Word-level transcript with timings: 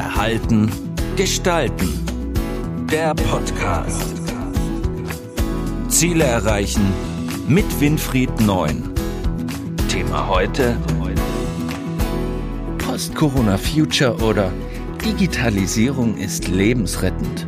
Verhalten, 0.00 0.70
Gestalten. 1.16 1.90
Der 2.90 3.14
Podcast. 3.14 4.14
Ziele 5.88 6.24
erreichen 6.24 6.80
mit 7.46 7.66
Winfried 7.82 8.40
Neun. 8.40 8.94
Thema 9.90 10.26
heute: 10.26 10.78
Post-Corona 12.78 13.58
Future 13.58 14.16
oder 14.24 14.50
Digitalisierung 15.04 16.16
ist 16.16 16.48
lebensrettend. 16.48 17.46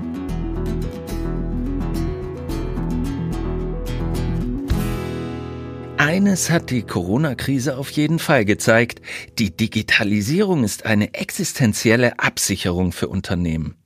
Eines 6.03 6.51
hat 6.51 6.71
die 6.71 6.83
Corona-Krise 6.83 7.79
auf 7.79 7.89
jeden 7.91 8.19
Fall 8.19 8.45
gezeigt. 8.45 9.01
Die 9.39 9.57
Digitalisierung 9.57 10.65
ist 10.65 10.85
eine 10.85 11.15
existenzielle 11.15 12.19
Absicherung 12.19 12.91
für 12.91 13.07
Unternehmen. 13.07 13.77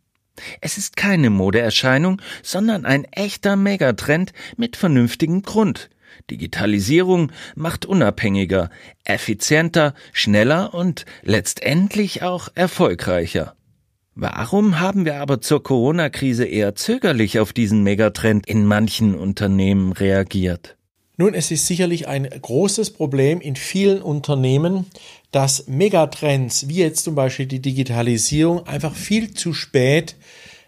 Es 0.62 0.78
ist 0.78 0.96
keine 0.96 1.28
Modeerscheinung, 1.28 2.22
sondern 2.42 2.86
ein 2.86 3.04
echter 3.04 3.56
Megatrend 3.56 4.32
mit 4.56 4.78
vernünftigem 4.78 5.42
Grund. 5.42 5.90
Digitalisierung 6.30 7.32
macht 7.54 7.84
unabhängiger, 7.84 8.70
effizienter, 9.04 9.92
schneller 10.14 10.72
und 10.72 11.04
letztendlich 11.20 12.22
auch 12.22 12.48
erfolgreicher. 12.54 13.56
Warum 14.14 14.80
haben 14.80 15.04
wir 15.04 15.16
aber 15.16 15.42
zur 15.42 15.62
Corona-Krise 15.62 16.46
eher 16.46 16.74
zögerlich 16.76 17.40
auf 17.40 17.52
diesen 17.52 17.82
Megatrend 17.82 18.46
in 18.46 18.64
manchen 18.64 19.14
Unternehmen 19.14 19.92
reagiert? 19.92 20.75
Nun, 21.18 21.32
es 21.32 21.50
ist 21.50 21.66
sicherlich 21.66 22.08
ein 22.08 22.28
großes 22.28 22.90
Problem 22.90 23.40
in 23.40 23.56
vielen 23.56 24.02
Unternehmen, 24.02 24.86
dass 25.30 25.66
Megatrends, 25.66 26.68
wie 26.68 26.76
jetzt 26.76 27.04
zum 27.04 27.14
Beispiel 27.14 27.46
die 27.46 27.60
Digitalisierung, 27.60 28.66
einfach 28.66 28.94
viel 28.94 29.32
zu 29.32 29.54
spät 29.54 30.16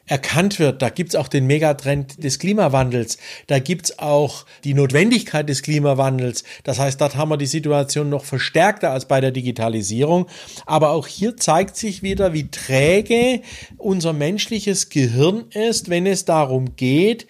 erkannt 0.07 0.59
wird. 0.59 0.81
Da 0.81 0.89
gibt's 0.89 1.15
auch 1.15 1.29
den 1.29 1.47
Megatrend 1.47 2.25
des 2.25 2.39
Klimawandels. 2.39 3.19
Da 3.47 3.59
gibt's 3.59 3.99
auch 3.99 4.47
die 4.65 4.73
Notwendigkeit 4.73 5.47
des 5.49 5.63
Klimawandels. 5.63 6.45
Das 6.65 6.79
heißt, 6.79 6.99
dort 6.99 7.17
haben 7.17 7.31
wir 7.31 7.37
die 7.37 7.47
Situation 7.47 8.09
noch 8.09 8.25
verstärkter 8.25 8.91
als 8.91 9.07
bei 9.07 9.21
der 9.21 9.31
Digitalisierung. 9.33 10.27
Aber 10.65 10.91
auch 10.91 11.07
hier 11.07 11.37
zeigt 11.37 11.77
sich 11.77 12.03
wieder, 12.03 12.33
wie 12.33 12.51
träge 12.51 13.43
unser 13.77 14.15
menschliches 14.15 14.89
Gehirn 14.89 15.45
ist, 15.51 15.91
wenn 15.91 16.07
es 16.07 16.25
darum 16.25 16.75
geht, 16.77 17.27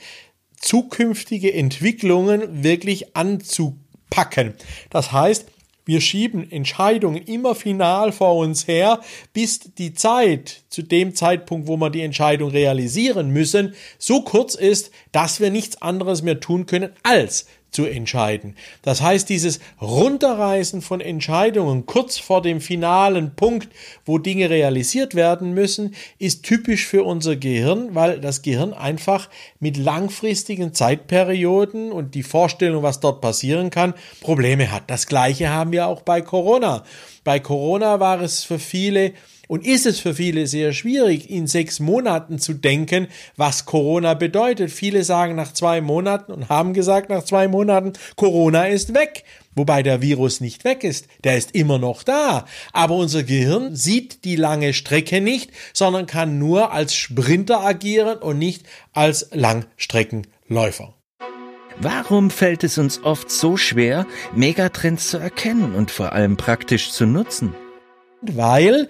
zukünftige 0.60 1.52
Entwicklungen 1.52 2.62
wirklich 2.62 3.16
anzupacken. 3.16 4.54
Das 4.90 5.12
heißt, 5.12 5.46
wir 5.88 6.02
schieben 6.02 6.52
Entscheidungen 6.52 7.22
immer 7.22 7.54
final 7.54 8.12
vor 8.12 8.36
uns 8.36 8.68
her, 8.68 9.00
bis 9.32 9.60
die 9.78 9.94
Zeit 9.94 10.64
zu 10.68 10.82
dem 10.82 11.14
Zeitpunkt, 11.14 11.66
wo 11.66 11.78
wir 11.78 11.88
die 11.88 12.02
Entscheidung 12.02 12.50
realisieren 12.50 13.30
müssen, 13.30 13.74
so 13.96 14.20
kurz 14.20 14.54
ist, 14.54 14.90
dass 15.12 15.40
wir 15.40 15.50
nichts 15.50 15.80
anderes 15.80 16.20
mehr 16.20 16.40
tun 16.40 16.66
können, 16.66 16.90
als 17.04 17.46
zu 17.70 17.84
entscheiden. 17.84 18.56
Das 18.82 19.02
heißt, 19.02 19.28
dieses 19.28 19.60
Runterreißen 19.80 20.82
von 20.82 21.00
Entscheidungen 21.00 21.86
kurz 21.86 22.18
vor 22.18 22.42
dem 22.42 22.60
finalen 22.60 23.34
Punkt, 23.34 23.68
wo 24.04 24.18
Dinge 24.18 24.50
realisiert 24.50 25.14
werden 25.14 25.52
müssen, 25.52 25.94
ist 26.18 26.44
typisch 26.44 26.86
für 26.86 27.04
unser 27.04 27.36
Gehirn, 27.36 27.94
weil 27.94 28.20
das 28.20 28.42
Gehirn 28.42 28.72
einfach 28.72 29.28
mit 29.60 29.76
langfristigen 29.76 30.72
Zeitperioden 30.72 31.92
und 31.92 32.14
die 32.14 32.22
Vorstellung, 32.22 32.82
was 32.82 33.00
dort 33.00 33.20
passieren 33.20 33.70
kann, 33.70 33.94
Probleme 34.20 34.72
hat. 34.72 34.84
Das 34.88 35.06
gleiche 35.06 35.50
haben 35.50 35.72
wir 35.72 35.86
auch 35.86 36.02
bei 36.02 36.22
Corona. 36.22 36.84
Bei 37.28 37.40
Corona 37.40 38.00
war 38.00 38.22
es 38.22 38.42
für 38.42 38.58
viele 38.58 39.12
und 39.48 39.66
ist 39.66 39.84
es 39.84 40.00
für 40.00 40.14
viele 40.14 40.46
sehr 40.46 40.72
schwierig, 40.72 41.28
in 41.28 41.46
sechs 41.46 41.78
Monaten 41.78 42.38
zu 42.38 42.54
denken, 42.54 43.06
was 43.36 43.66
Corona 43.66 44.14
bedeutet. 44.14 44.70
Viele 44.70 45.04
sagen 45.04 45.36
nach 45.36 45.52
zwei 45.52 45.82
Monaten 45.82 46.32
und 46.32 46.48
haben 46.48 46.72
gesagt 46.72 47.10
nach 47.10 47.22
zwei 47.22 47.46
Monaten, 47.46 47.92
Corona 48.16 48.68
ist 48.68 48.94
weg. 48.94 49.24
Wobei 49.54 49.82
der 49.82 50.00
Virus 50.00 50.40
nicht 50.40 50.64
weg 50.64 50.84
ist, 50.84 51.06
der 51.22 51.36
ist 51.36 51.50
immer 51.50 51.78
noch 51.78 52.02
da. 52.02 52.46
Aber 52.72 52.94
unser 52.94 53.24
Gehirn 53.24 53.76
sieht 53.76 54.24
die 54.24 54.36
lange 54.36 54.72
Strecke 54.72 55.20
nicht, 55.20 55.50
sondern 55.74 56.06
kann 56.06 56.38
nur 56.38 56.72
als 56.72 56.94
Sprinter 56.94 57.60
agieren 57.60 58.16
und 58.20 58.38
nicht 58.38 58.64
als 58.94 59.28
Langstreckenläufer. 59.32 60.94
Warum 61.80 62.30
fällt 62.30 62.64
es 62.64 62.76
uns 62.76 63.04
oft 63.04 63.30
so 63.30 63.56
schwer, 63.56 64.04
Megatrends 64.34 65.10
zu 65.10 65.18
erkennen 65.18 65.76
und 65.76 65.92
vor 65.92 66.12
allem 66.12 66.36
praktisch 66.36 66.90
zu 66.90 67.06
nutzen? 67.06 67.54
Weil 68.20 68.88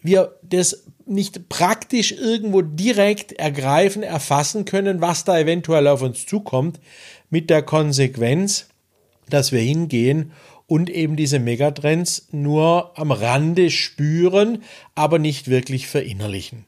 wir 0.00 0.38
das 0.42 0.84
nicht 1.04 1.50
praktisch 1.50 2.12
irgendwo 2.12 2.62
direkt 2.62 3.32
ergreifen, 3.32 4.02
erfassen 4.02 4.64
können, 4.64 5.02
was 5.02 5.24
da 5.24 5.38
eventuell 5.38 5.86
auf 5.86 6.00
uns 6.00 6.24
zukommt, 6.24 6.80
mit 7.28 7.50
der 7.50 7.62
Konsequenz, 7.62 8.68
dass 9.28 9.52
wir 9.52 9.60
hingehen 9.60 10.32
und 10.66 10.88
eben 10.88 11.16
diese 11.16 11.38
Megatrends 11.38 12.28
nur 12.32 12.98
am 12.98 13.12
Rande 13.12 13.70
spüren, 13.70 14.62
aber 14.94 15.18
nicht 15.18 15.48
wirklich 15.48 15.86
verinnerlichen. 15.86 16.64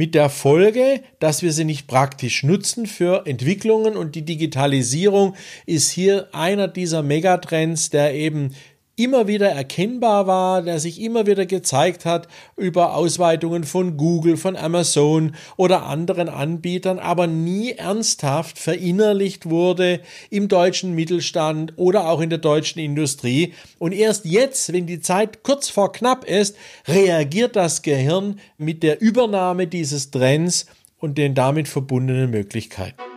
Mit 0.00 0.14
der 0.14 0.30
Folge, 0.30 1.02
dass 1.18 1.42
wir 1.42 1.52
sie 1.52 1.66
nicht 1.66 1.86
praktisch 1.86 2.42
nutzen 2.42 2.86
für 2.86 3.26
Entwicklungen 3.26 3.98
und 3.98 4.14
die 4.14 4.24
Digitalisierung 4.24 5.36
ist 5.66 5.90
hier 5.90 6.34
einer 6.34 6.68
dieser 6.68 7.02
Megatrends, 7.02 7.90
der 7.90 8.14
eben 8.14 8.54
immer 9.02 9.26
wieder 9.26 9.48
erkennbar 9.48 10.26
war, 10.26 10.62
der 10.62 10.78
sich 10.78 11.00
immer 11.00 11.26
wieder 11.26 11.46
gezeigt 11.46 12.04
hat 12.04 12.28
über 12.56 12.94
Ausweitungen 12.94 13.64
von 13.64 13.96
Google, 13.96 14.36
von 14.36 14.56
Amazon 14.56 15.34
oder 15.56 15.86
anderen 15.86 16.28
Anbietern, 16.28 16.98
aber 16.98 17.26
nie 17.26 17.72
ernsthaft 17.72 18.58
verinnerlicht 18.58 19.48
wurde 19.48 20.00
im 20.28 20.48
deutschen 20.48 20.94
Mittelstand 20.94 21.72
oder 21.76 22.08
auch 22.08 22.20
in 22.20 22.30
der 22.30 22.38
deutschen 22.38 22.80
Industrie. 22.80 23.54
Und 23.78 23.92
erst 23.92 24.24
jetzt, 24.26 24.72
wenn 24.72 24.86
die 24.86 25.00
Zeit 25.00 25.42
kurz 25.42 25.68
vor 25.68 25.92
knapp 25.92 26.24
ist, 26.24 26.56
reagiert 26.86 27.56
das 27.56 27.82
Gehirn 27.82 28.38
mit 28.58 28.82
der 28.82 29.00
Übernahme 29.00 29.66
dieses 29.66 30.10
Trends 30.10 30.66
und 30.98 31.16
den 31.16 31.34
damit 31.34 31.68
verbundenen 31.68 32.30
Möglichkeiten. 32.30 33.09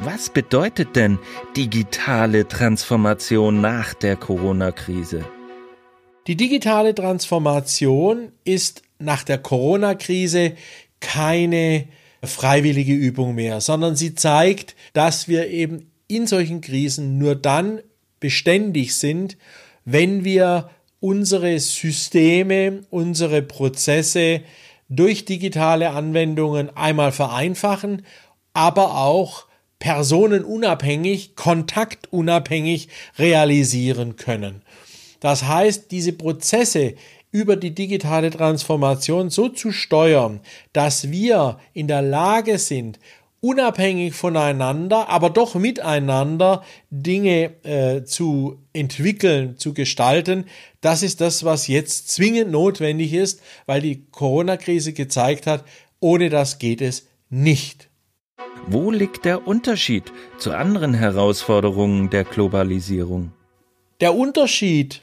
Was 0.00 0.30
bedeutet 0.30 0.94
denn 0.94 1.18
digitale 1.56 2.46
Transformation 2.46 3.60
nach 3.60 3.94
der 3.94 4.14
Corona-Krise? 4.14 5.24
Die 6.28 6.36
digitale 6.36 6.94
Transformation 6.94 8.30
ist 8.44 8.82
nach 9.00 9.24
der 9.24 9.38
Corona-Krise 9.38 10.52
keine 11.00 11.88
freiwillige 12.22 12.94
Übung 12.94 13.34
mehr, 13.34 13.60
sondern 13.60 13.96
sie 13.96 14.14
zeigt, 14.14 14.76
dass 14.92 15.26
wir 15.26 15.48
eben 15.48 15.90
in 16.06 16.28
solchen 16.28 16.60
Krisen 16.60 17.18
nur 17.18 17.34
dann 17.34 17.80
beständig 18.20 18.94
sind, 18.94 19.36
wenn 19.84 20.22
wir 20.22 20.70
unsere 21.00 21.58
Systeme, 21.58 22.82
unsere 22.90 23.42
Prozesse 23.42 24.42
durch 24.88 25.24
digitale 25.24 25.90
Anwendungen 25.90 26.70
einmal 26.76 27.10
vereinfachen, 27.10 28.02
aber 28.52 28.96
auch 28.96 29.47
personenunabhängig, 29.78 31.36
kontaktunabhängig 31.36 32.88
realisieren 33.18 34.16
können. 34.16 34.62
Das 35.20 35.44
heißt, 35.44 35.90
diese 35.90 36.12
Prozesse 36.12 36.94
über 37.30 37.56
die 37.56 37.74
digitale 37.74 38.30
Transformation 38.30 39.30
so 39.30 39.48
zu 39.48 39.72
steuern, 39.72 40.40
dass 40.72 41.10
wir 41.10 41.58
in 41.74 41.88
der 41.88 42.02
Lage 42.02 42.58
sind, 42.58 42.98
unabhängig 43.40 44.14
voneinander, 44.14 45.08
aber 45.08 45.30
doch 45.30 45.54
miteinander 45.54 46.64
Dinge 46.90 47.52
äh, 47.62 48.04
zu 48.04 48.58
entwickeln, 48.72 49.56
zu 49.58 49.74
gestalten, 49.74 50.46
das 50.80 51.02
ist 51.02 51.20
das, 51.20 51.44
was 51.44 51.68
jetzt 51.68 52.08
zwingend 52.10 52.50
notwendig 52.50 53.12
ist, 53.12 53.40
weil 53.66 53.80
die 53.80 54.04
Corona-Krise 54.10 54.92
gezeigt 54.92 55.46
hat, 55.46 55.64
ohne 56.00 56.30
das 56.30 56.58
geht 56.58 56.80
es 56.80 57.06
nicht. 57.30 57.87
Wo 58.66 58.90
liegt 58.90 59.24
der 59.24 59.46
Unterschied 59.46 60.04
zu 60.38 60.52
anderen 60.52 60.94
Herausforderungen 60.94 62.10
der 62.10 62.24
Globalisierung? 62.24 63.32
Der 64.00 64.14
Unterschied 64.14 65.02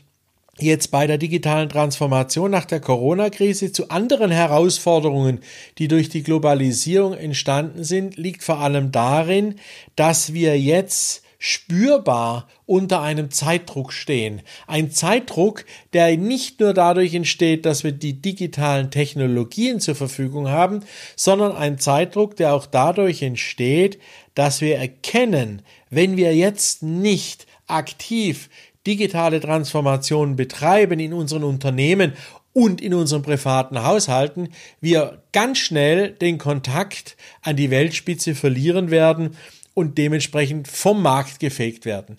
jetzt 0.60 0.92
bei 0.92 1.06
der 1.08 1.18
digitalen 1.18 1.70
Transformation 1.70 2.52
nach 2.52 2.66
der 2.66 2.80
Corona-Krise 2.80 3.72
zu 3.72 3.90
anderen 3.90 4.32
Herausforderungen, 4.32 5.40
die 5.78 5.88
durch 5.88 6.10
die 6.10 6.24
Globalisierung 6.24 7.14
entstanden 7.14 7.84
sind, 7.84 8.18
liegt 8.18 8.44
vor 8.44 8.60
allem 8.60 8.92
darin, 8.92 9.56
dass 9.96 10.34
wir 10.34 10.60
jetzt 10.60 11.25
spürbar 11.46 12.48
unter 12.66 13.02
einem 13.04 13.30
Zeitdruck 13.30 13.94
stehen. 13.94 14.42
Ein 14.66 14.90
Zeitdruck, 14.90 15.64
der 15.94 16.18
nicht 16.18 16.60
nur 16.60 16.74
dadurch 16.74 17.14
entsteht, 17.14 17.68
dass 17.68 17.84
wir 17.84 17.92
die 17.92 18.20
digitalen 18.20 18.90
Technologien 18.90 19.80
zur 19.80 19.94
Verfügung 19.94 20.50
haben, 20.50 20.82
sondern 21.16 21.56
ein 21.56 21.78
Zeitdruck, 21.78 22.36
der 22.36 22.56
auch 22.56 22.66
dadurch 22.66 23.22
entsteht, 23.22 24.00
dass 24.34 24.60
wir 24.60 24.78
erkennen, 24.78 25.62
wenn 25.92 26.18
wir 26.18 26.36
jetzt 26.36 26.82
nicht 26.82 27.46
aktiv 27.68 28.50
digitale 28.88 29.40
Transformationen 29.40 30.36
betreiben 30.36 31.00
in 31.00 31.14
unseren 31.14 31.44
Unternehmen 31.44 32.14
und 32.54 32.82
in 32.82 32.96
unseren 32.96 33.22
privaten 33.22 33.84
Haushalten 33.84 34.50
wir 34.82 35.22
ganz 35.32 35.60
schnell 35.60 36.10
den 36.10 36.40
Kontakt 36.40 37.18
an 37.44 37.56
die 37.56 37.70
Weltspitze 37.70 38.34
verlieren 38.34 38.90
werden 38.90 39.38
und 39.76 40.00
dementsprechend 40.00 40.68
vom 40.68 41.04
Markt 41.04 41.40
gefegt 41.40 41.86
werden. 41.86 42.18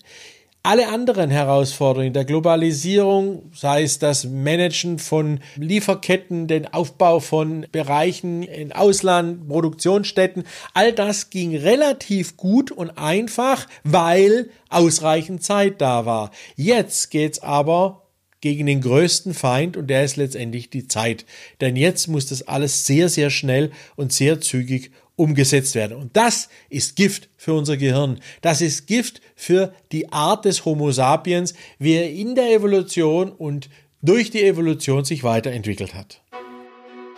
Alle 0.63 0.89
anderen 0.89 1.29
Herausforderungen 1.29 2.11
der 2.11 2.25
Globalisierung, 2.25 3.51
sei 3.53 3.83
es 3.83 3.99
das 3.99 4.25
Managen 4.25 4.99
von 4.99 5.39
Lieferketten, 5.55 6.47
den 6.47 6.67
Aufbau 6.67 7.21
von 7.21 7.65
Bereichen 7.71 8.43
in 8.43 8.73
Ausland, 8.73 9.47
Produktionsstätten, 9.47 10.43
all 10.73 10.91
das 10.91 11.29
ging 11.29 11.55
relativ 11.55 12.35
gut 12.35 12.71
und 12.71 12.97
einfach, 12.97 13.67
weil 13.85 14.49
ausreichend 14.69 15.41
Zeit 15.41 15.79
da 15.79 16.05
war. 16.05 16.31
Jetzt 16.57 17.11
geht's 17.11 17.39
aber 17.39 18.03
gegen 18.41 18.65
den 18.65 18.81
größten 18.81 19.33
Feind 19.33 19.77
und 19.77 19.87
der 19.87 20.03
ist 20.03 20.17
letztendlich 20.17 20.69
die 20.69 20.87
Zeit. 20.87 21.25
Denn 21.61 21.77
jetzt 21.77 22.07
muss 22.07 22.27
das 22.27 22.47
alles 22.47 22.85
sehr, 22.85 23.07
sehr 23.07 23.29
schnell 23.29 23.71
und 23.95 24.11
sehr 24.11 24.41
zügig 24.41 24.91
umgesetzt 25.17 25.75
werden. 25.75 25.97
Und 25.97 26.15
das 26.15 26.47
ist 26.69 26.95
Gift 26.95 27.27
für 27.35 27.53
unser 27.53 27.75
Gehirn. 27.75 28.19
Das 28.41 28.61
ist 28.61 28.87
Gift 28.87 29.19
für 29.35 29.73
die 29.91 30.13
Art 30.13 30.45
des 30.45 30.63
Homo 30.63 30.91
sapiens, 30.91 31.53
wie 31.79 31.95
er 31.95 32.09
in 32.09 32.35
der 32.35 32.53
Evolution 32.53 33.31
und 33.31 33.69
durch 34.01 34.31
die 34.31 34.43
Evolution 34.43 35.03
sich 35.03 35.23
weiterentwickelt 35.23 35.93
hat. 35.93 36.21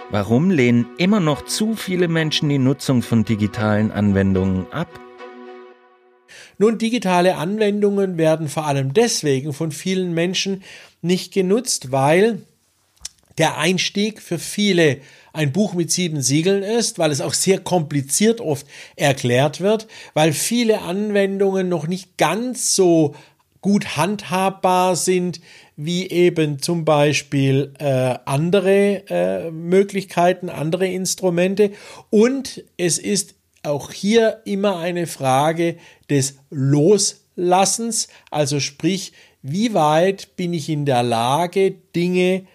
Warum 0.09 0.49
lehnen 0.49 0.87
immer 0.97 1.19
noch 1.19 1.45
zu 1.45 1.75
viele 1.75 2.07
Menschen 2.07 2.49
die 2.49 2.57
Nutzung 2.57 3.03
von 3.03 3.25
digitalen 3.25 3.91
Anwendungen 3.91 4.65
ab? 4.71 4.87
Nun, 6.57 6.77
digitale 6.77 7.35
Anwendungen 7.35 8.17
werden 8.17 8.47
vor 8.47 8.65
allem 8.65 8.93
deswegen 8.93 9.53
von 9.53 9.71
vielen 9.71 10.13
Menschen 10.13 10.63
nicht 11.01 11.33
genutzt, 11.33 11.91
weil 11.91 12.41
der 13.39 13.57
Einstieg 13.57 14.21
für 14.21 14.37
viele 14.37 14.99
ein 15.33 15.51
Buch 15.51 15.73
mit 15.73 15.91
sieben 15.91 16.21
Siegeln 16.21 16.63
ist, 16.63 16.99
weil 16.99 17.11
es 17.11 17.21
auch 17.21 17.33
sehr 17.33 17.59
kompliziert 17.59 18.41
oft 18.41 18.67
erklärt 18.95 19.61
wird, 19.61 19.87
weil 20.13 20.33
viele 20.33 20.81
Anwendungen 20.81 21.69
noch 21.69 21.87
nicht 21.87 22.17
ganz 22.17 22.75
so 22.75 23.15
gut 23.61 23.97
handhabbar 23.97 24.95
sind 24.95 25.41
wie 25.81 26.09
eben 26.09 26.61
zum 26.61 26.83
Beispiel 26.83 27.73
äh, 27.79 28.15
andere 28.25 29.03
äh, 29.09 29.49
Möglichkeiten, 29.49 30.49
andere 30.49 30.87
Instrumente. 30.87 31.71
Und 32.09 32.65
es 32.75 32.97
ist 32.97 33.35
auch 33.63 33.93
hier 33.93 34.41
immer 34.43 34.79
eine 34.79 35.07
Frage 35.07 35.77
des 36.09 36.37
Loslassens, 36.49 38.09
also 38.29 38.59
sprich, 38.59 39.13
wie 39.41 39.73
weit 39.73 40.35
bin 40.35 40.53
ich 40.53 40.67
in 40.67 40.85
der 40.85 41.03
Lage, 41.03 41.71
Dinge 41.95 42.45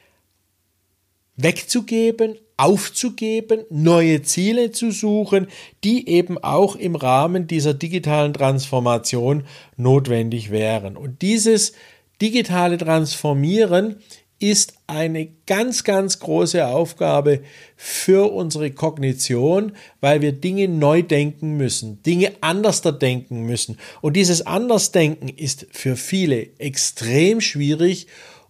wegzugeben, 1.36 2.36
aufzugeben, 2.56 3.64
neue 3.70 4.22
Ziele 4.22 4.70
zu 4.70 4.90
suchen, 4.90 5.48
die 5.82 6.08
eben 6.08 6.38
auch 6.38 6.76
im 6.76 6.94
Rahmen 6.94 7.46
dieser 7.46 7.74
digitalen 7.74 8.32
Transformation 8.32 9.44
notwendig 9.76 10.50
wären. 10.50 10.96
Und 10.96 11.22
dieses 11.22 11.72
digitale 12.20 12.78
Transformieren 12.78 13.96
ist 14.38 14.74
eine 14.86 15.28
ganz, 15.46 15.84
ganz 15.84 16.18
große 16.18 16.66
Aufgabe 16.66 17.42
für 17.76 18.32
unsere 18.32 18.70
Kognition, 18.72 19.72
weil 20.00 20.20
wir 20.20 20.32
Dinge 20.32 20.68
neu 20.68 21.02
denken 21.02 21.56
müssen, 21.56 22.02
Dinge 22.02 22.32
anders 22.40 22.82
denken 22.82 23.46
müssen. 23.46 23.78
Und 24.00 24.16
dieses 24.16 24.46
Andersdenken 24.46 25.28
ist 25.28 25.66
für 25.70 25.96
viele 25.96 26.58
extrem 26.58 27.40
schwierig 27.40 28.06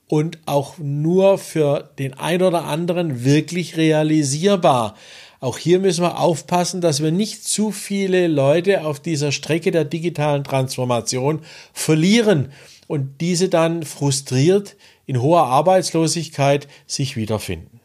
und 0.09 0.39
auch 0.47 0.79
nur 0.79 1.39
für 1.39 1.91
den 1.99 2.15
ein 2.15 2.43
oder 2.43 2.65
anderen 2.65 3.25
wirklich 3.25 3.77
realisierbar. 3.77 4.95
Auch 5.41 5.59
hier 5.59 5.79
müssen 5.79 6.03
wir 6.03 6.19
aufpassen, 6.19 6.81
dass 6.81 7.03
wir 7.03 7.13
nicht 7.13 7.47
zu 7.47 7.71
viele 7.71 8.29
Leute 8.29 8.85
auf 8.85 9.01
dieser 9.01 9.33
Strecke 9.33 9.71
der 9.71 9.85
digitalen 9.85 10.45
Transformation 10.45 11.41
verlieren 11.73 12.51
und 12.87 13.21
diese 13.21 13.49
dann 13.49 13.83
frustriert 13.83 14.77
in 15.07 15.21
hoher 15.21 15.45
Arbeitslosigkeit 15.45 16.69
sich 16.87 17.17
wiederfinden. 17.17 17.81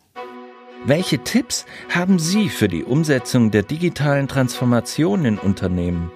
Welche 0.86 1.21
Tipps 1.21 1.66
haben 1.89 2.19
Sie 2.19 2.48
für 2.48 2.69
die 2.69 2.83
Umsetzung 2.83 3.51
der 3.51 3.63
digitalen 3.63 4.30
Transformation 4.30 5.25
in 5.25 5.38
Unternehmen? 5.38 6.12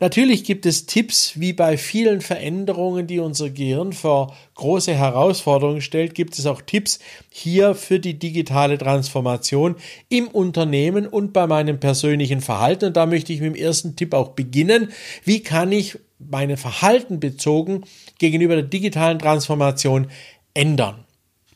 Natürlich 0.00 0.44
gibt 0.44 0.64
es 0.64 0.86
Tipps, 0.86 1.40
wie 1.40 1.52
bei 1.52 1.76
vielen 1.76 2.20
Veränderungen, 2.20 3.08
die 3.08 3.18
unser 3.18 3.50
Gehirn 3.50 3.92
vor 3.92 4.36
große 4.54 4.94
Herausforderungen 4.94 5.80
stellt, 5.80 6.14
gibt 6.14 6.38
es 6.38 6.46
auch 6.46 6.62
Tipps 6.62 7.00
hier 7.30 7.74
für 7.74 7.98
die 7.98 8.16
digitale 8.16 8.78
Transformation 8.78 9.74
im 10.08 10.28
Unternehmen 10.28 11.06
und 11.06 11.32
bei 11.32 11.48
meinem 11.48 11.80
persönlichen 11.80 12.40
Verhalten. 12.40 12.86
Und 12.86 12.96
da 12.96 13.06
möchte 13.06 13.32
ich 13.32 13.40
mit 13.40 13.56
dem 13.56 13.60
ersten 13.60 13.96
Tipp 13.96 14.14
auch 14.14 14.30
beginnen. 14.30 14.92
Wie 15.24 15.42
kann 15.42 15.72
ich 15.72 15.98
meine 16.20 16.56
Verhalten 16.56 17.18
bezogen 17.18 17.82
gegenüber 18.18 18.54
der 18.54 18.64
digitalen 18.64 19.18
Transformation 19.18 20.06
ändern? 20.54 21.07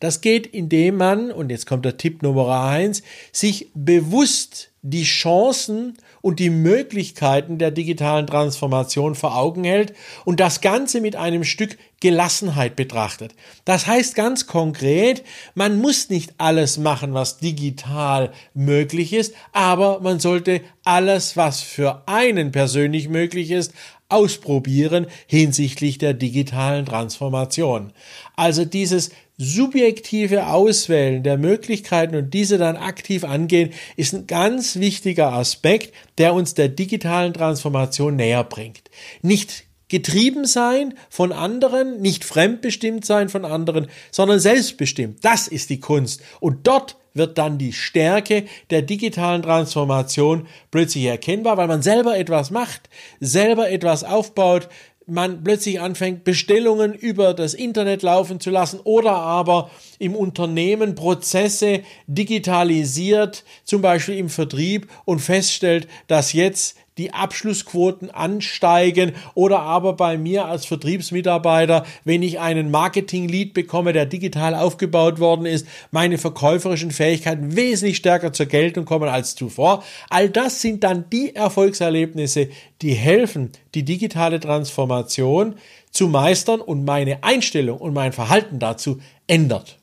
Das 0.03 0.21
geht, 0.21 0.49
indem 0.49 0.97
man, 0.97 1.31
und 1.31 1.51
jetzt 1.51 1.65
kommt 1.65 1.85
der 1.85 1.97
Tipp 1.97 2.23
Nummer 2.23 2.65
eins, 2.65 3.05
sich 3.31 3.71
bewusst 3.73 4.73
die 4.83 5.05
Chancen 5.05 5.97
und 6.23 6.41
die 6.41 6.51
Möglichkeiten 6.51 7.59
der 7.59 7.71
digitalen 7.71 8.27
Transformation 8.27 9.15
vor 9.15 9.37
Augen 9.37 9.63
hält 9.63 9.95
und 10.25 10.41
das 10.41 10.61
Ganze 10.61 11.01
mit 11.01 11.15
einem 11.15 11.45
Stück 11.45 11.79
Gelassenheit 12.01 12.75
betrachtet. 12.75 13.37
Das 13.65 13.87
heißt 13.87 14.17
ganz 14.17 14.49
konkret, 14.49 15.23
man 15.55 15.79
muss 15.79 16.11
nicht 16.11 16.35
alles 16.39 16.79
machen, 16.79 17.15
was 17.15 17.39
digital 17.39 18.33
möglich 18.55 19.13
ist, 19.13 19.37
aber 19.53 20.01
man 20.01 20.19
sollte 20.19 20.63
alles, 20.83 21.37
was 21.37 21.61
für 21.61 22.03
einen 22.09 22.51
persönlich 22.51 23.09
möglich 23.09 23.53
ist, 23.53 23.73
ausprobieren 24.12 25.06
hinsichtlich 25.26 25.99
der 25.99 26.14
digitalen 26.14 26.87
Transformation. 26.87 27.93
Also 28.37 28.64
dieses 28.64 29.11
subjektive 29.38 30.47
Auswählen 30.49 31.23
der 31.23 31.38
Möglichkeiten 31.38 32.14
und 32.17 32.32
diese 32.32 32.59
dann 32.59 32.76
aktiv 32.76 33.25
angehen, 33.25 33.70
ist 33.97 34.14
ein 34.14 34.26
ganz 34.26 34.76
wichtiger 34.76 35.32
Aspekt, 35.32 35.94
der 36.19 36.35
uns 36.35 36.55
der 36.55 36.69
digitalen 36.69 37.32
Transformation 37.32 38.17
näher 38.17 38.44
bringt. 38.44 38.91
Nicht 39.23 39.64
getrieben 39.93 40.47
sein 40.47 40.94
von 41.11 41.33
anderen, 41.33 42.00
nicht 42.00 42.25
fremdbestimmt 42.25 43.05
sein 43.05 43.29
von 43.29 43.44
anderen, 43.44 43.89
sondern 44.11 44.41
selbstbestimmt. 44.41 45.23
Das 45.23 45.49
ist 45.49 45.69
die 45.69 45.81
Kunst. 45.81 46.22
Und 46.41 46.67
dort 46.67 46.96
wird 47.13 47.37
dann 47.37 47.58
die 47.58 47.75
Stärke 47.75 48.46
der 48.70 48.81
digitalen 48.81 49.43
Transformation 49.43 50.46
plötzlich 50.70 51.05
erkennbar, 51.05 51.58
weil 51.58 51.69
man 51.69 51.82
selber 51.82 52.17
etwas 52.17 52.51
macht, 52.51 52.89
selber 53.20 53.70
etwas 53.70 54.03
aufbaut, 54.03 54.70
man 55.06 55.44
plötzlich 55.44 55.79
anfängt, 55.79 56.25
Bestellungen 56.25 56.94
über 56.94 57.34
das 57.34 57.53
Internet 57.53 58.03
laufen 58.03 58.41
zu 58.41 58.49
lassen 58.49 58.81
oder 58.84 59.13
aber 59.13 59.70
im 59.99 60.17
Unternehmen 60.17 60.94
Prozesse 60.94 61.82
digitalisiert, 62.06 63.44
zum 63.65 63.82
Beispiel 63.82 64.17
im 64.17 64.31
Vertrieb 64.31 64.89
und 65.05 65.19
feststellt, 65.19 65.87
dass 66.06 66.32
jetzt 66.32 66.79
die 66.99 67.15
Abschlussquoten 67.15 68.11
ansteigen 68.11 69.13
oder 69.34 69.61
aber 69.61 69.94
bei 69.94 70.19
mir 70.19 70.44
als 70.46 70.67
Vertriebsmitarbeiter, 70.67 71.87
wenn 72.05 72.22
ich 72.22 72.39
einen 72.39 72.70
Marketing-Lead 72.70 73.55
bekomme, 73.55 73.93
der 73.93 74.06
digital 74.06 74.55
aufgebaut 74.55 75.19
worden 75.19 75.46
ist, 75.46 75.67
meine 75.91 76.19
verkäuferischen 76.19 76.91
Fähigkeiten 76.91 77.56
wesentlich 77.56 77.96
stärker 77.96 78.32
zur 78.32 78.46
Geltung 78.46 78.84
kommen 78.84 79.08
als 79.08 79.34
zuvor. 79.34 79.82
All 80.11 80.29
das 80.29 80.61
sind 80.61 80.84
dann 80.84 81.06
die 81.11 81.34
Erfolgserlebnisse, 81.34 82.49
die 82.82 82.94
helfen, 82.94 83.53
die 83.75 83.84
digitale 83.84 84.39
Transformation 84.39 85.55
zu 85.91 86.08
meistern 86.08 86.61
und 86.61 86.84
meine 86.84 87.22
Einstellung 87.25 87.79
und 87.79 87.94
mein 87.94 88.13
Verhalten 88.13 88.58
dazu 88.58 89.01
ändert. 89.27 89.79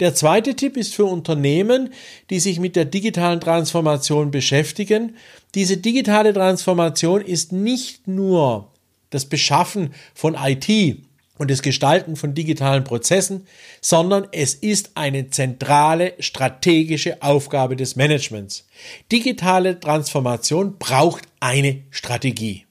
Der 0.00 0.14
zweite 0.14 0.54
Tipp 0.54 0.76
ist 0.76 0.94
für 0.94 1.04
Unternehmen, 1.04 1.92
die 2.30 2.40
sich 2.40 2.58
mit 2.58 2.74
der 2.76 2.84
digitalen 2.84 3.40
Transformation 3.40 4.30
beschäftigen. 4.30 5.16
Diese 5.54 5.78
digitale 5.78 6.32
Transformation 6.32 7.20
ist 7.22 7.52
nicht 7.52 8.06
nur 8.06 8.70
das 9.10 9.24
Beschaffen 9.24 9.94
von 10.14 10.34
IT 10.34 10.98
und 11.38 11.50
das 11.50 11.62
Gestalten 11.62 12.16
von 12.16 12.34
digitalen 12.34 12.84
Prozessen, 12.84 13.46
sondern 13.80 14.26
es 14.32 14.54
ist 14.54 14.90
eine 14.94 15.30
zentrale 15.30 16.14
strategische 16.18 17.22
Aufgabe 17.22 17.76
des 17.76 17.96
Managements. 17.96 18.66
Digitale 19.10 19.80
Transformation 19.80 20.76
braucht 20.78 21.24
eine 21.40 21.82
Strategie. 21.90 22.64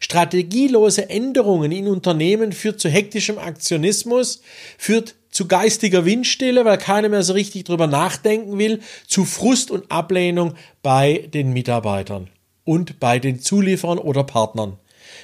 Strategielose 0.00 1.10
Änderungen 1.10 1.72
in 1.72 1.88
Unternehmen 1.88 2.52
führt 2.52 2.80
zu 2.80 2.88
hektischem 2.88 3.38
Aktionismus, 3.38 4.40
führt 4.78 5.16
zu 5.32 5.48
geistiger 5.48 6.04
Windstille, 6.04 6.64
weil 6.64 6.78
keiner 6.78 7.08
mehr 7.08 7.24
so 7.24 7.32
richtig 7.32 7.64
drüber 7.64 7.88
nachdenken 7.88 8.58
will, 8.58 8.80
zu 9.08 9.24
Frust 9.24 9.72
und 9.72 9.90
Ablehnung 9.90 10.54
bei 10.82 11.28
den 11.34 11.52
Mitarbeitern 11.52 12.28
und 12.64 13.00
bei 13.00 13.18
den 13.18 13.40
Zulieferern 13.40 13.98
oder 13.98 14.22
Partnern. 14.22 14.76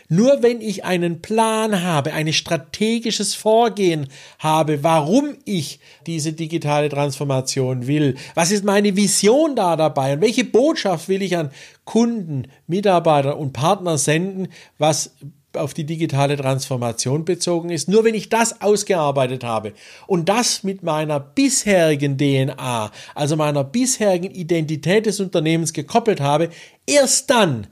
Nur 0.08 0.42
wenn 0.42 0.60
ich 0.60 0.84
einen 0.84 1.20
Plan 1.20 1.82
habe, 1.82 2.12
ein 2.12 2.32
strategisches 2.32 3.34
Vorgehen 3.34 4.08
habe, 4.38 4.82
warum 4.82 5.36
ich 5.44 5.80
diese 6.06 6.32
digitale 6.32 6.88
Transformation 6.88 7.86
will, 7.86 8.16
was 8.34 8.50
ist 8.50 8.64
meine 8.64 8.96
Vision 8.96 9.54
da 9.54 9.76
dabei 9.76 10.14
und 10.14 10.20
welche 10.22 10.44
Botschaft 10.44 11.08
will 11.08 11.22
ich 11.22 11.36
an 11.36 11.50
Kunden, 11.84 12.48
Mitarbeiter 12.66 13.38
und 13.38 13.52
Partner 13.52 13.98
senden, 13.98 14.48
was 14.78 15.14
auf 15.58 15.74
die 15.74 15.84
digitale 15.84 16.36
Transformation 16.36 17.24
bezogen 17.24 17.70
ist. 17.70 17.88
Nur 17.88 18.04
wenn 18.04 18.14
ich 18.14 18.28
das 18.28 18.60
ausgearbeitet 18.60 19.44
habe 19.44 19.72
und 20.06 20.28
das 20.28 20.64
mit 20.64 20.82
meiner 20.82 21.20
bisherigen 21.20 22.16
DNA, 22.16 22.90
also 23.14 23.36
meiner 23.36 23.64
bisherigen 23.64 24.30
Identität 24.30 25.06
des 25.06 25.20
Unternehmens 25.20 25.72
gekoppelt 25.72 26.20
habe, 26.20 26.50
erst 26.86 27.30
dann 27.30 27.66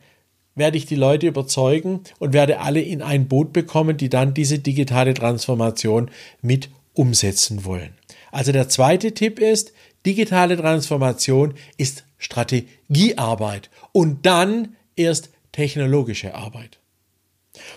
werde 0.54 0.78
ich 0.78 0.86
die 0.86 0.96
Leute 0.96 1.26
überzeugen 1.26 2.00
und 2.18 2.32
werde 2.32 2.60
alle 2.60 2.80
in 2.80 3.02
ein 3.02 3.28
Boot 3.28 3.52
bekommen, 3.52 3.96
die 3.96 4.08
dann 4.08 4.34
diese 4.34 4.58
digitale 4.58 5.14
Transformation 5.14 6.10
mit 6.42 6.70
umsetzen 6.94 7.64
wollen. 7.64 7.94
Also 8.32 8.52
der 8.52 8.68
zweite 8.68 9.12
Tipp 9.12 9.38
ist, 9.38 9.72
digitale 10.04 10.56
Transformation 10.56 11.54
ist 11.76 12.04
Strategiearbeit 12.18 13.70
und 13.92 14.24
dann 14.24 14.76
erst 14.96 15.30
technologische 15.52 16.34
Arbeit. 16.34 16.78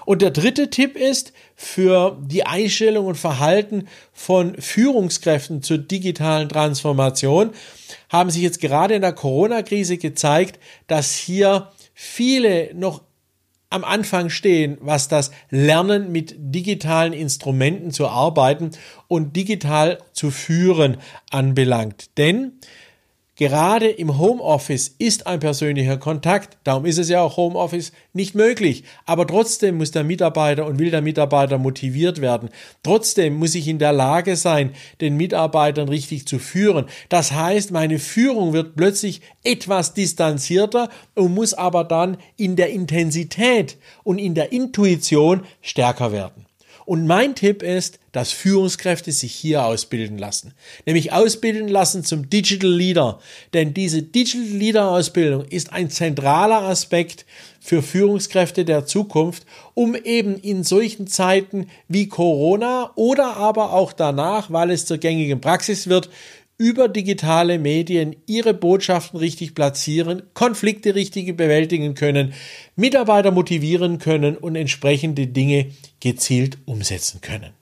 Und 0.06 0.22
der 0.22 0.32
dritte 0.32 0.70
Tipp 0.70 0.96
ist 0.96 1.34
für 1.56 2.18
die 2.22 2.46
Einstellung 2.46 3.06
und 3.06 3.16
Verhalten 3.16 3.88
von 4.14 4.56
Führungskräften 4.60 5.62
zur 5.62 5.78
digitalen 5.78 6.50
Transformation 6.50 7.52
haben 8.10 8.30
sich 8.30 8.42
jetzt 8.42 8.62
gerade 8.62 8.96
in 8.96 9.02
der 9.02 9.14
Corona-Krise 9.14 9.98
gezeigt, 9.98 10.60
dass 10.88 11.16
hier 11.16 11.72
viele 11.94 12.74
noch 12.74 13.02
am 13.70 13.84
Anfang 13.84 14.30
stehen, 14.30 14.78
was 14.82 15.08
das 15.08 15.32
Lernen 15.50 16.12
mit 16.12 16.36
digitalen 16.38 17.14
Instrumenten 17.14 17.92
zu 17.92 18.08
arbeiten 18.08 18.72
und 19.08 19.36
digital 19.36 20.00
zu 20.12 20.32
führen 20.32 20.98
anbelangt. 21.30 22.18
Denn 22.18 22.54
Gerade 23.40 23.88
im 23.88 24.18
Homeoffice 24.18 24.94
ist 25.00 25.26
ein 25.26 25.40
persönlicher 25.40 25.96
Kontakt, 25.96 26.58
darum 26.66 26.86
ist 26.86 26.98
es 26.98 27.08
ja 27.08 27.22
auch 27.22 27.38
Homeoffice 27.38 27.94
nicht 28.12 28.36
möglich. 28.36 28.84
Aber 29.06 29.26
trotzdem 29.26 29.78
muss 29.78 29.92
der 29.92 30.04
Mitarbeiter 30.04 30.66
und 30.66 30.78
will 30.78 30.92
der 30.92 31.02
Mitarbeiter 31.02 31.58
motiviert 31.58 32.20
werden. 32.20 32.50
Trotzdem 32.84 33.38
muss 33.38 33.56
ich 33.56 33.70
in 33.70 33.80
der 33.80 33.94
Lage 33.94 34.36
sein, 34.36 34.72
den 35.00 35.16
Mitarbeitern 35.16 35.88
richtig 35.88 36.28
zu 36.28 36.38
führen. 36.38 36.88
Das 37.08 37.32
heißt, 37.32 37.72
meine 37.72 37.98
Führung 37.98 38.52
wird 38.52 38.76
plötzlich 38.76 39.22
etwas 39.46 39.94
distanzierter 39.94 40.90
und 41.16 41.34
muss 41.34 41.54
aber 41.54 41.86
dann 41.86 42.18
in 42.36 42.58
der 42.58 42.72
Intensität 42.72 43.78
und 44.04 44.18
in 44.18 44.36
der 44.36 44.52
Intuition 44.52 45.46
stärker 45.62 46.12
werden. 46.12 46.49
Und 46.90 47.06
mein 47.06 47.36
Tipp 47.36 47.62
ist, 47.62 48.00
dass 48.14 48.32
Führungskräfte 48.32 49.12
sich 49.12 49.32
hier 49.32 49.64
ausbilden 49.64 50.18
lassen. 50.18 50.56
Nämlich 50.88 51.14
ausbilden 51.14 51.68
lassen 51.68 52.04
zum 52.04 52.32
Digital 52.32 52.72
Leader. 52.72 53.20
Denn 53.54 53.76
diese 53.76 54.02
Digital 54.02 54.58
Leader 54.58 54.90
Ausbildung 54.90 55.46
ist 55.46 55.72
ein 55.72 55.92
zentraler 55.92 56.64
Aspekt 56.64 57.28
für 57.60 57.84
Führungskräfte 57.84 58.66
der 58.66 58.88
Zukunft, 58.88 59.46
um 59.76 59.94
eben 59.94 60.36
in 60.36 60.64
solchen 60.64 61.06
Zeiten 61.06 61.68
wie 61.88 62.08
Corona 62.08 62.92
oder 62.96 63.38
aber 63.38 63.74
auch 63.74 63.94
danach, 63.94 64.50
weil 64.50 64.72
es 64.72 64.88
zur 64.88 64.98
gängigen 64.98 65.42
Praxis 65.42 65.90
wird, 65.90 66.10
über 66.60 66.90
digitale 66.90 67.58
Medien 67.58 68.16
ihre 68.28 68.54
Botschaften 68.54 69.18
richtig 69.18 69.56
platzieren, 69.56 70.22
Konflikte 70.36 70.94
richtig 70.94 71.36
bewältigen 71.36 71.96
können, 71.96 72.36
Mitarbeiter 72.76 73.32
motivieren 73.32 73.98
können 73.98 74.38
und 74.38 74.56
entsprechende 74.56 75.26
Dinge 75.26 75.72
gezielt 76.02 76.60
umsetzen 76.66 77.22
können. 77.22 77.54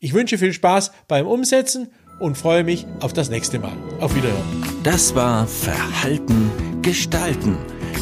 Ich 0.00 0.12
wünsche 0.12 0.38
viel 0.38 0.52
Spaß 0.52 0.92
beim 1.08 1.26
Umsetzen 1.26 1.88
und 2.18 2.36
freue 2.36 2.64
mich 2.64 2.86
auf 3.00 3.12
das 3.12 3.30
nächste 3.30 3.58
Mal. 3.58 3.76
Auf 4.00 4.14
Wiederhören. 4.14 4.64
Das 4.82 5.14
war 5.14 5.46
Verhalten 5.46 6.50
gestalten, 6.82 7.56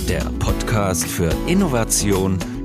der 0.08 0.25
Podcast 0.38 1.06
für 1.06 1.34
Innovation, 1.46 2.38